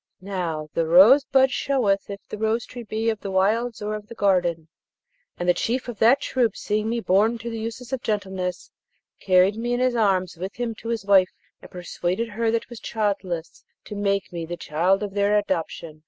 Now, 0.23 0.67
the 0.73 0.87
rose 0.87 1.25
bud 1.25 1.51
showeth 1.51 2.09
if 2.09 2.19
the 2.27 2.39
rose 2.39 2.65
tree 2.65 2.81
be 2.81 3.11
of 3.11 3.19
the 3.19 3.29
wilds 3.29 3.83
or 3.83 3.93
of 3.93 4.07
the 4.07 4.15
garden, 4.15 4.67
and 5.37 5.47
the 5.47 5.53
chief 5.53 5.87
of 5.87 5.99
that 5.99 6.19
troop 6.19 6.57
seeing 6.57 6.89
me 6.89 6.99
born 6.99 7.37
to 7.37 7.51
the 7.51 7.59
uses 7.59 7.93
of 7.93 8.01
gentleness, 8.01 8.71
carried 9.19 9.57
me 9.57 9.73
in 9.73 9.79
his 9.79 9.95
arms 9.95 10.35
with 10.37 10.55
him 10.55 10.73
to 10.79 10.89
his 10.89 11.05
wife, 11.05 11.29
and 11.61 11.69
persuaded 11.69 12.29
her 12.29 12.49
that 12.49 12.67
was 12.67 12.79
childless 12.79 13.63
to 13.85 13.95
make 13.95 14.33
me 14.33 14.43
the 14.43 14.57
child 14.57 15.03
of 15.03 15.13
their 15.13 15.37
adoption. 15.37 15.99